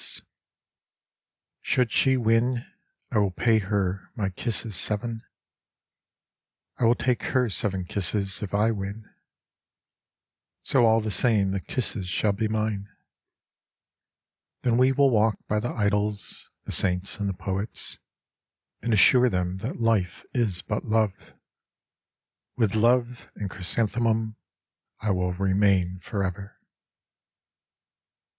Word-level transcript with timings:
The 0.01 0.07
Eastern 1.63 1.63
Sea 1.63 1.77
113 1.77 1.85
Should 1.85 1.91
she 1.91 2.17
win, 2.17 2.65
I 3.11 3.19
will 3.19 3.29
pay 3.29 3.59
her 3.59 4.09
my 4.15 4.29
kisses 4.31 4.75
seven: 4.75 5.21
I 6.79 6.85
will 6.85 6.95
take 6.95 7.21
her 7.21 7.51
seven 7.51 7.85
kisses 7.85 8.41
if 8.41 8.51
I 8.55 8.71
win: 8.71 9.07
So 10.63 10.87
all 10.87 11.01
the 11.01 11.11
same 11.11 11.51
the 11.51 11.59
kisses 11.59 12.07
shall 12.07 12.31
be 12.31 12.47
mine. 12.47 12.89
Then 14.63 14.77
we 14.77 14.91
will 14.91 15.11
walk 15.11 15.37
by 15.47 15.59
the 15.59 15.69
idols— 15.69 16.49
the 16.65 16.71
saint's 16.71 17.19
and 17.19 17.29
the 17.29 17.35
poet's, 17.35 17.99
And 18.81 18.93
assure 18.95 19.29
them 19.29 19.57
that 19.57 19.79
Life 19.79 20.25
is 20.33 20.63
but 20.63 20.83
Love; 20.83 21.35
With 22.57 22.73
Love 22.73 23.31
and 23.35 23.51
chrysanthemum 23.51 24.35
I 24.99 25.11
will 25.11 25.33
remain 25.33 25.99
forever. 25.99 26.59